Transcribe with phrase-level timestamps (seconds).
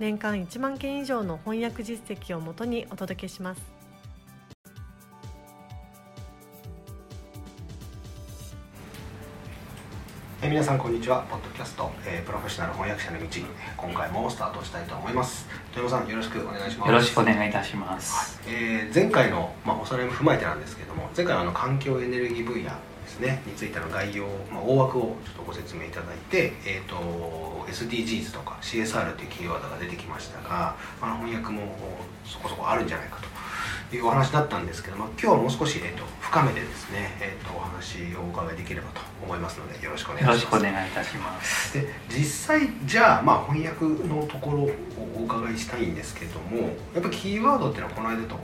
[0.00, 3.62] 年間1万件以上の翻訳実績をもとにお届けします。
[10.42, 11.22] えー皆さんこんにちは。
[11.30, 13.26] ポッドキャスト、えープロフェッショナル翻訳者の道
[13.78, 15.46] 今回もスタートしたいと思います。
[15.74, 16.88] 豊山さんよろしくお願いします。
[16.88, 18.40] よろしくお願いいたします。
[18.48, 22.70] えー前回の、まあ、おさらいも踏まえてなんですけども前回はあの環境エネルギー分野
[23.14, 26.96] ですねについての概要、まあ、大枠をちょっとご説明いただいて、えー、と
[27.68, 31.76] SDGs とか CSR というキーワードが出てきましたが、まあ、翻訳も
[32.24, 41.74] そこそこあるんじゃないかというお話だったんですけども今日はもう少し、えー、と深めてですね、えー、とお話をお伺いできればと思いますのでよろしくお願いしよろますしくお願いいたします。
[41.74, 42.24] で実
[42.58, 44.70] 際じゃあ、まあ、翻訳のところを
[45.16, 48.34] お伺いしたいんですけどもやっぱキーワードっていうのはこの間と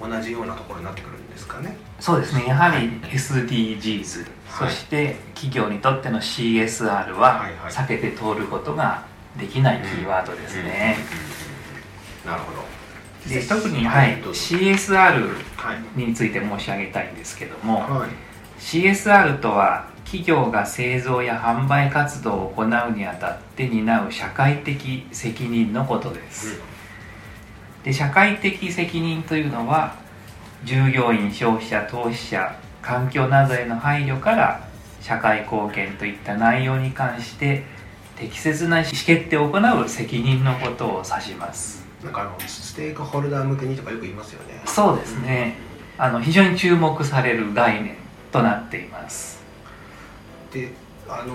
[0.00, 1.76] 同じようなところになってくるんですかね。
[2.00, 2.46] そうですね。
[2.46, 4.70] やはり SDGs、はい。
[4.70, 9.04] そして企業にとっての CSR は避けて通ることが
[9.38, 10.96] できないキーワードですね。
[12.24, 12.80] なるほど。
[13.28, 16.00] で特に、はい、CSR はい。
[16.00, 18.10] について申し上げたいんですけども、はい。
[18.58, 26.60] CSR とは企業が製造や販売活動を行うにあたって担う社会的責任のことです。
[27.84, 29.94] で社会的責任というのは
[30.64, 34.68] 従業員消費者投資者環境などへの配慮から
[35.00, 37.64] 社会貢献といった内容に関して
[38.16, 41.86] 適切な意思決定を行う責任のことを指します。
[42.04, 44.62] なんかあのステークホルダー向けにとかよく言いますよね。
[44.66, 45.56] そうですね。
[45.96, 47.96] あの非常に注目される概念
[48.30, 49.42] となっています。
[50.52, 50.72] で
[51.08, 51.34] あの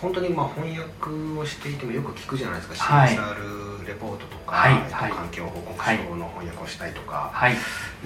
[0.00, 3.16] 本当にまあ翻訳をしていてもよく聞くじゃないですか、はい。
[3.16, 7.54] CSR レポートとか、はい環境報告書の翻訳をしたいとか、はい。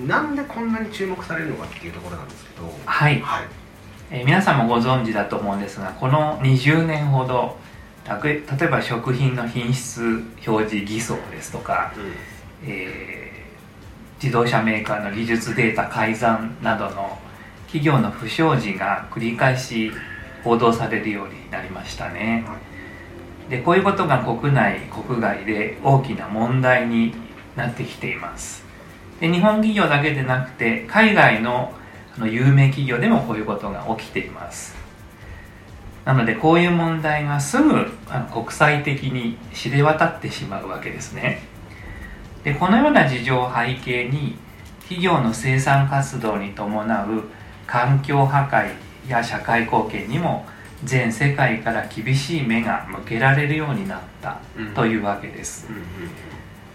[0.06, 3.44] なんでこんなに注目されるのかっていうところなんですけどはい、はい。
[4.10, 7.56] えー皆さんもご存知だと思うんですがこの20年ほど
[8.22, 11.92] 例えば食品の品質表示偽装ですとか
[12.66, 13.34] えー
[14.22, 17.18] 自動車メーカーの技術データ改ざんなどの
[17.66, 19.90] 企業の不祥事が繰り返し
[20.42, 22.44] 報道されるようになりましたね
[23.48, 27.14] でこういうことが国内国外で大きな問題に
[27.56, 28.64] なってきています。
[29.20, 31.72] で日本企業だけでなくて海外の
[32.16, 34.76] あの有名企業でもこういうことが起きています。
[36.04, 41.42] なのでこういう問題がすぐあの国際的に知れ渡ってしまうわけですね。
[42.44, 44.36] でこのような事情を背景に
[44.80, 47.24] 企業の生産活動に伴う
[47.66, 48.74] 環境破壊
[49.08, 50.46] や社会貢献にも
[50.84, 54.40] 全世界から厳しい目が向けられるようになった
[54.74, 55.66] というわけです。
[55.68, 55.82] うんうん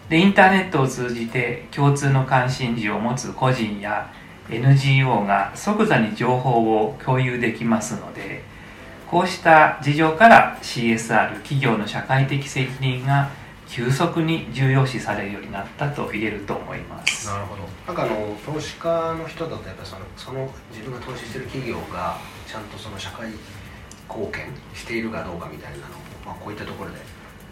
[0.09, 4.12] でインターネットを通じて共通の関心事を持つ個人や
[4.50, 8.42] NGO が即座に情報を共有できますので
[9.06, 13.30] こうした事情から CSR 企業の社会的責任が
[13.68, 17.28] 急速に重要視されるようになったと言えると思います。
[17.28, 17.62] なるほど。
[17.86, 22.18] なんかあの投資家の人だとやっぱりそのその自分が投資してる企業が
[22.48, 23.30] ちゃんとその社会
[24.09, 25.88] 貢献しているかどうかみたいなのを、
[26.25, 26.97] まあ、こういったところで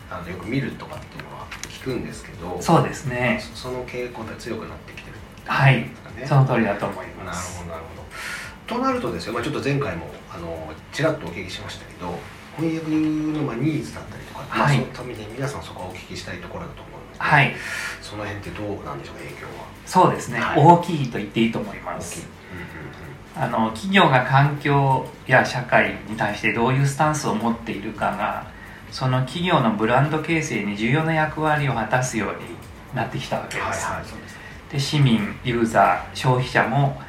[0.09, 3.39] あのよく見るとかっていうのは聞くんですけどそうですね。
[3.53, 5.75] そその傾向が強くなってきてるはい。
[5.75, 5.89] ね
[6.25, 8.75] その通りだと思いなるますほどなるほど。
[8.75, 12.17] となるとですよ、まあ、ちょっと前回もあのちらっとお聞きしましたけど
[12.57, 17.53] 翻訳のまあニーズだったりとか、まあ、はいそのために皆さんそこはお聞きしたいところだと思うので、はい。
[18.01, 19.67] その辺ってどうなんでしょうか影響は。
[19.85, 20.59] そうですね、はい。
[20.59, 22.05] 大きいと言っていいと思いま大きい。
[22.05, 22.36] すうん
[23.35, 28.47] あの企業が環境や社会に対してどういうスタンスを持っているかが
[28.91, 34.37] その企業のブランド形成に重要な役割を果たすようになってきたわけです、うんはいはい
[34.71, 36.99] で市民ユーザー消費者も、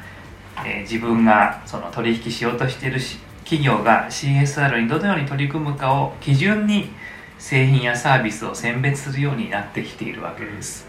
[0.65, 6.89] えー自分がその取引しようとしているし企業が CSR にどのように取り組むかを基準に
[7.37, 10.87] 製品やサービスを選別するようになってきているわけです、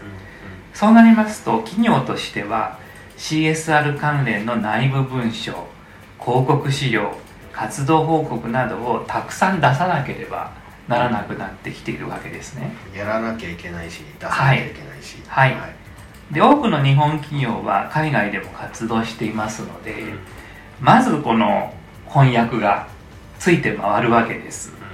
[0.73, 2.77] そうなりますと企業としては
[3.17, 5.67] CSR 関連の内部文書
[6.19, 7.15] 広告資料
[7.51, 10.51] 活動報告などをたくさん出さなければ
[10.87, 12.71] ならなくなってきているわけですね。
[12.95, 15.17] やらなきゃいけないし出さなきゃいけないし。
[15.27, 15.55] はい。
[16.31, 20.19] で多くの日本企業は海外でも活動していますので、うん
[20.81, 21.71] まずこの
[22.07, 22.87] 翻訳が
[23.37, 24.73] ついて回るわけです。
[24.75, 24.90] えー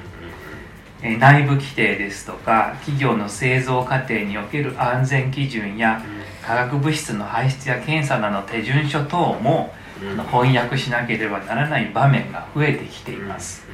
[1.01, 6.01] 内部規定ですとか企業の製造過程における安全基準や
[6.41, 9.73] 化学物質の排出や検査などの手順書等も
[10.31, 13.65] 翻訳しなければならない場面が増えてきています。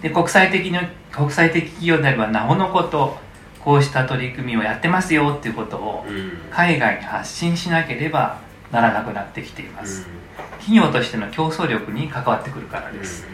[0.00, 3.18] で国際的な国際的企業であればなおのこと
[3.62, 6.06] こうした取り組みをやってますよっていうことを
[6.50, 8.40] 海外に発信しなければ
[8.72, 10.08] ならなくなってきています。
[10.60, 13.26] 企業としての競争力に関わってくるからです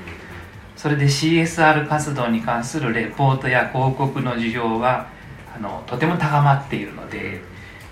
[0.77, 5.09] それで CSR 活動に関するレポートや広告の需要は
[5.55, 7.41] あのとても高まっているので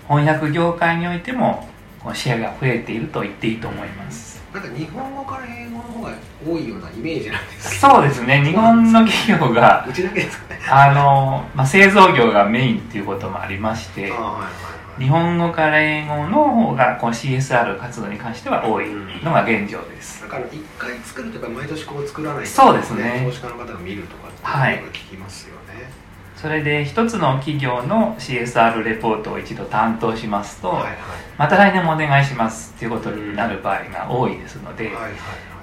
[0.07, 1.67] 翻訳業界においても
[2.13, 4.35] シェアが増えていると言っていいと思います。
[4.53, 6.13] なんか日本語から英語の方が
[6.47, 8.43] 多いようなイメージなんですそうですね。
[8.45, 10.61] 日本の企業がうちだけですかね。
[10.69, 14.49] あの、まあ、製造業がメインっていうこともありましてはいは
[14.81, 18.89] い日本語から英語の方がこの CSR 活動に関しては多い
[19.23, 20.21] のが現状です。
[20.21, 23.23] だから一回作るとか毎年こう作らないとそうですね。
[23.25, 25.91] 投資家の方が見るとかってはいいうのが聞きますよね。
[26.35, 30.95] それで一つの企業の CSR レポートを一度担当しますと、はいはい。
[31.37, 35.11] また来年もお願いしますっていうことになる場合が多いですので、はいはいはい。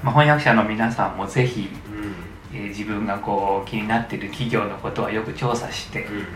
[0.03, 2.59] まあ、翻訳者の皆さんもぜひ、うん。
[2.59, 6.27] えー自分がこう気になっている企業のことはよく調査して、うんうん。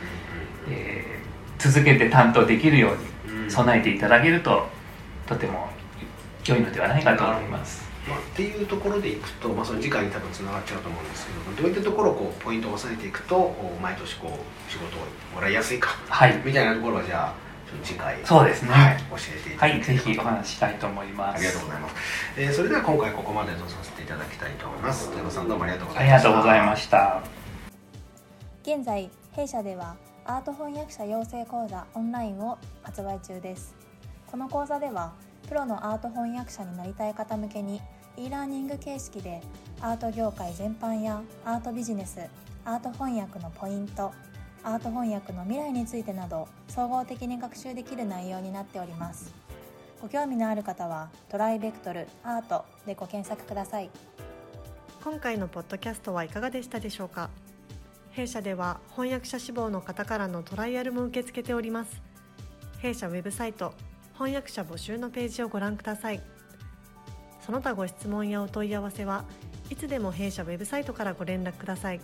[0.70, 1.15] えー
[1.58, 4.66] 続けて担当できるように備えていただけると
[5.26, 5.68] とても
[6.46, 7.84] 良いのではないかと思います。
[8.08, 15.00] まあ、っていうところでいくと、まあ、その次回に多分つながっちゃうと思うんですけどどういったところをこうポイントを押さえていくとお毎年こう仕事を
[15.34, 17.34] もらいやすいかはい、みたいなところはじゃあ
[17.82, 18.70] 次回そうですね。
[18.70, 21.36] はい、教えていたはい、だければぜひお話ししたいと思います。
[21.36, 21.94] ありがとうございます、
[22.36, 25.10] えーそれでは今回ここまでとさせていただきたいと思います。
[25.10, 27.22] 小山さんどうもありがとうござありがいましたとうございました。
[28.62, 29.96] 現在弊社では
[30.28, 33.76] アート翻訳者養成講座オンラインを発売中です。
[34.26, 35.12] この講座では
[35.48, 37.80] プロのアート翻訳者になりたい方向けに
[38.16, 39.40] e ラーニング形式で
[39.80, 42.18] アート業界全般やアートビジネス
[42.64, 44.12] アート翻訳のポイント
[44.64, 49.32] アート翻訳の未来についてなど総合的に学習できる内容になっております。
[50.02, 53.90] ご興味のある方はトライベクトルアートでご検索ください。
[55.04, 57.30] 今回のポッドキャストはいかがでしたでしょうか？
[58.16, 62.00] 弊社では翻訳者志望の方からのトライアルも受け付けております。
[62.78, 63.74] 弊社ウェブサイト
[64.14, 66.22] 翻訳者募集のページをご覧ください。
[67.44, 69.26] その他ご質問やお問い合わせは
[69.68, 72.00] いつでも弊社ウェブサイトからご連絡ください。